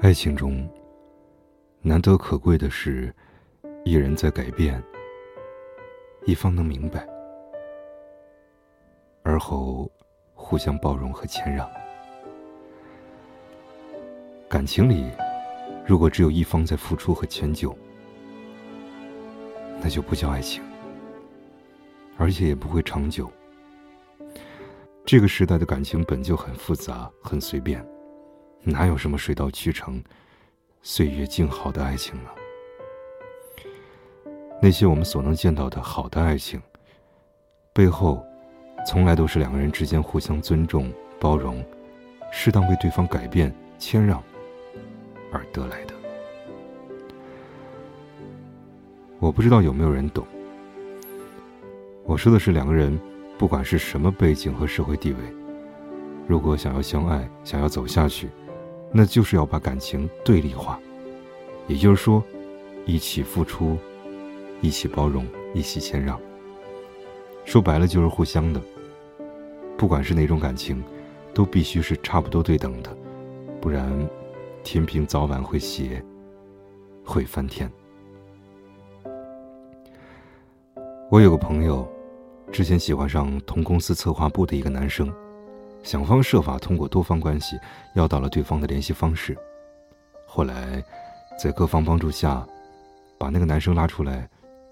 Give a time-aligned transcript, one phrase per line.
[0.00, 0.64] 爱情中，
[1.82, 3.12] 难得可贵的是，
[3.84, 4.80] 一人在改变，
[6.24, 7.04] 一方能明白，
[9.24, 9.90] 而后
[10.34, 11.68] 互相包容和谦让。
[14.48, 15.10] 感情里，
[15.84, 17.76] 如果只有一方在付出和迁就，
[19.82, 20.62] 那就不叫爱情，
[22.16, 23.28] 而且也不会长久。
[25.04, 27.84] 这个时代的感情本就很复杂、很随便。
[28.70, 30.02] 哪有什么水到渠成、
[30.82, 32.30] 岁月静好的爱情呢？
[34.60, 36.60] 那些我们所能见到的好的爱情，
[37.72, 38.22] 背后，
[38.86, 41.64] 从来都是两个人之间互相尊重、包容，
[42.30, 44.22] 适当为对方改变、谦让
[45.32, 45.94] 而得来的。
[49.18, 50.26] 我不知道有没有人懂。
[52.04, 53.00] 我说的是两个人，
[53.38, 55.18] 不管是什么背景和社会地位，
[56.26, 58.28] 如果想要相爱、想要走下去。
[58.90, 60.80] 那就是要把感情对立化，
[61.66, 62.22] 也就是说，
[62.86, 63.76] 一起付出，
[64.60, 66.18] 一起包容，一起谦让。
[67.44, 68.60] 说白了就是互相的。
[69.76, 70.82] 不管是哪种感情，
[71.32, 72.96] 都必须是差不多对等的，
[73.60, 74.08] 不然，
[74.64, 76.02] 天平早晚会斜，
[77.04, 77.70] 会翻天。
[81.10, 81.86] 我有个朋友，
[82.50, 85.12] 之前喜欢上同公司策划部的一个男生。
[85.82, 87.58] 想方设法通过多方关系
[87.94, 89.36] 要到了对方的联系方式，
[90.26, 90.84] 后来，
[91.38, 92.46] 在各方帮助下，
[93.18, 94.28] 把那个男生拉出来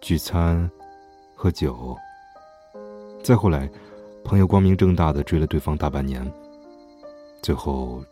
[0.00, 0.70] 聚餐、
[1.34, 1.96] 喝酒。
[3.22, 3.68] 再后来，
[4.24, 6.30] 朋友光明正大的追了对方大半年，
[7.42, 8.04] 最后，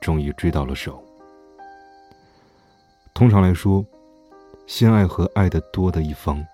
[0.00, 1.02] 终于追到了手。
[3.14, 3.84] 通常来说，
[4.66, 6.44] 先爱和爱的多的一方，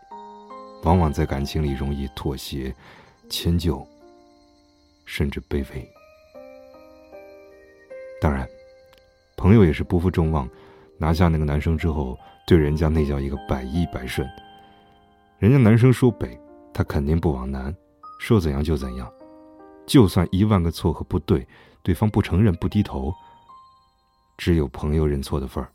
[0.84, 2.75] 往往在感情里容易妥协、
[3.28, 3.84] 迁就。
[5.09, 5.91] 甚至卑微。
[8.20, 8.47] 当然，
[9.39, 10.47] 朋友也是不负众望，
[10.98, 14.29] 拿下那个男生之后，对人家那叫一个百依百顺。
[15.39, 16.39] 人家男生说北，
[16.74, 17.74] 他肯定不往南，
[18.20, 19.11] 说怎样就怎样，
[19.86, 21.46] 就算一万个错和不对，
[21.83, 23.11] 对方不承认不低头，
[24.36, 25.70] 只有朋友认错的份儿。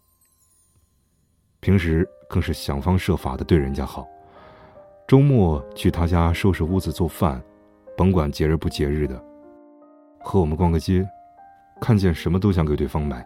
[1.59, 4.05] 平时更是想方设法的对人家好，
[5.07, 7.43] 周末去他家收拾屋子做饭。
[7.95, 9.23] 甭管节日不节日的，
[10.19, 11.07] 和我们逛个街，
[11.79, 13.25] 看见什么都想给对方买，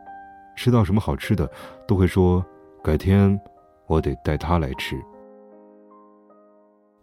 [0.55, 1.49] 吃到什么好吃的
[1.87, 2.45] 都会说
[2.83, 3.39] 改天
[3.85, 4.97] 我得带他来吃。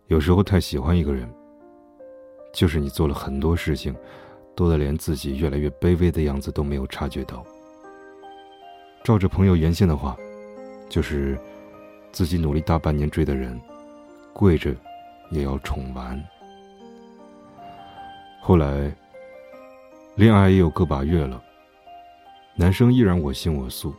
[0.09, 1.27] 有时候太喜欢一个人，
[2.53, 3.95] 就是你做了很多事情，
[4.55, 7.43] 多的连自己越来越卑微的样子都没有察觉到。
[9.03, 10.15] 照着朋友原先的话，
[10.91, 11.39] 就是
[12.13, 13.59] 自己努力大半年追的人，
[14.35, 14.75] 跪着
[15.31, 16.23] 也要宠完。
[18.47, 18.95] 后来，
[20.17, 21.43] 恋爱也有个把月了，
[22.55, 23.95] 男生依然我行我素。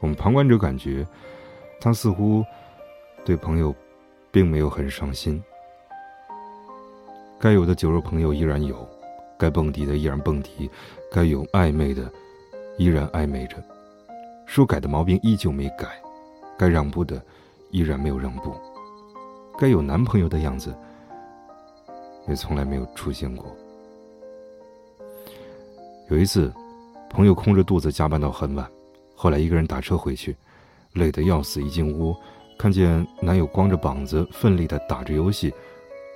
[0.00, 1.06] 我们旁观者感觉，
[1.80, 2.44] 他似乎
[3.24, 3.72] 对朋友
[4.32, 5.40] 并没有很上心。
[7.38, 8.84] 该有的酒肉朋友依然有，
[9.38, 10.68] 该蹦迪的依然蹦迪，
[11.12, 12.12] 该有暧昧的
[12.76, 13.62] 依然暧昧着，
[14.46, 15.86] 说改的毛病依旧没改，
[16.58, 17.24] 该让步的
[17.70, 18.52] 依然没有让步，
[19.56, 20.76] 该有男朋友的样子。
[22.28, 23.46] 也从来没有出现过。
[26.10, 26.52] 有一次，
[27.08, 28.70] 朋友空着肚子加班到很晚，
[29.14, 30.36] 后来一个人打车回去，
[30.92, 31.62] 累得要死。
[31.62, 32.14] 一进屋，
[32.58, 35.52] 看见男友光着膀子奋力的打着游戏，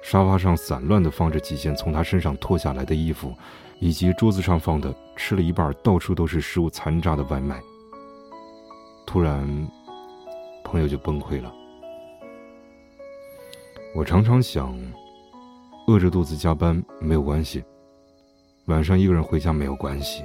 [0.03, 3.35] 沙发上散乱的放着几件从他身上脱下来的衣服，
[3.81, 7.61] 以及桌子上放的吃了一半到处都是食物残渣的外卖。
[9.07, 9.69] 突然，
[10.63, 11.53] 朋友就崩溃了。
[13.95, 14.79] 我常常想。
[15.89, 17.65] 饿着肚子加班没有关系，
[18.67, 20.23] 晚上一个人回家没有关系，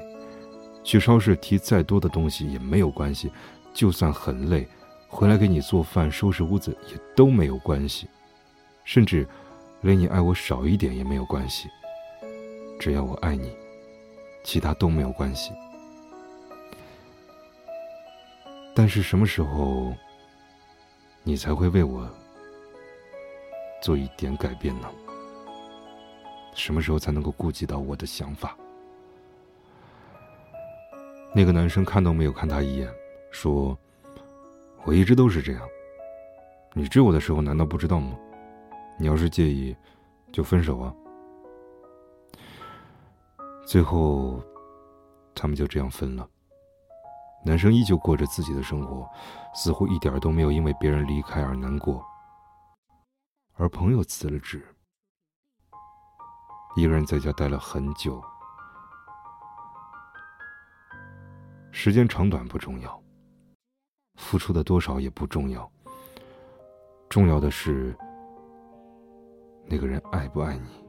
[0.84, 3.32] 去超市提再多的东西也没有关系，
[3.74, 4.68] 就算很累，
[5.08, 8.10] 回来给你做饭、收拾屋子也都没有关系，
[8.84, 9.26] 甚至
[9.80, 11.70] 连你爱我少一点也没有关系。
[12.78, 13.56] 只要我爱你，
[14.44, 15.54] 其他都没有关系。
[18.76, 19.94] 但是什么时候，
[21.24, 22.06] 你才会为我
[23.82, 24.90] 做一点改变呢？
[26.56, 28.56] 什么时候才能够顾及到我的想法？
[31.36, 32.88] 那个男生看都没有看他一眼，
[33.32, 33.78] 说
[34.86, 35.68] ：“我一直都是这样。
[36.74, 38.16] 你追我的时候难道不知道吗？
[39.00, 39.76] 你要是介意，
[40.32, 40.94] 就分手啊。”
[43.66, 44.40] 最后，
[45.34, 46.30] 他们就这样分了。
[47.44, 49.10] 男生依旧过着自己的生活，
[49.56, 52.06] 似乎一点都没有因为别人离开而难过。
[53.56, 54.64] 而朋友辞了职。
[56.76, 58.20] 一个人在家待了很久，
[61.72, 63.00] 时间长短不重要，
[64.16, 65.72] 付出的多少也不重要，
[67.10, 67.96] 重要的是
[69.68, 70.84] 那个人爱不爱你。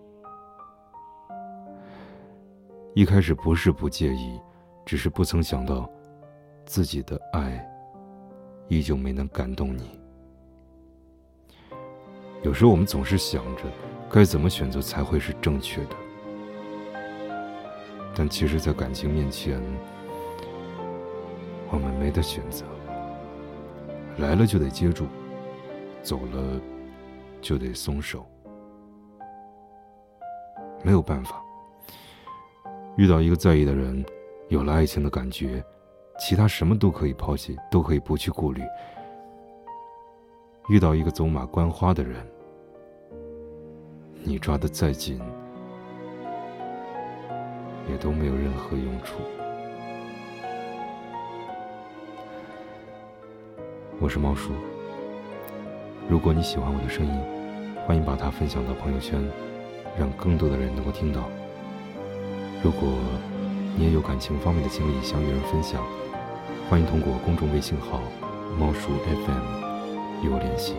[2.95, 4.41] 一开始不是不介意，
[4.87, 5.87] 只是不曾想到
[6.65, 7.63] 自己的爱
[8.69, 10.01] 依旧没能感动你。
[12.43, 13.65] 有时候我们总是想着
[14.15, 15.97] 该怎么选择才会是正确的，
[18.15, 19.61] 但其实，在感情面前，
[21.69, 22.65] 我们没得选择，
[24.19, 25.07] 来了就得接住，
[26.01, 26.61] 走了
[27.41, 28.25] 就得松手，
[30.85, 31.43] 没有办法。
[32.97, 34.07] 遇到一个在意的人，
[34.47, 35.61] 有了爱情的感觉，
[36.21, 38.63] 其他什么都可以抛弃，都可以不去顾虑。
[40.69, 42.25] 遇到一个走马观花的人。
[44.27, 45.21] 你抓得再紧，
[47.91, 49.17] 也都没有任何用处。
[54.01, 54.53] 我是猫叔，
[56.09, 57.13] 如果你喜欢我的声音，
[57.87, 59.23] 欢迎把它分享到朋友圈，
[59.99, 61.29] 让更多的人能够听到。
[62.63, 62.89] 如果
[63.77, 65.85] 你也有感情方面的经历想与人分享，
[66.71, 68.01] 欢迎通过公众微信号
[68.59, 70.77] “猫叔 FM” 与我联系。